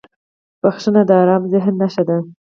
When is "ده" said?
2.07-2.17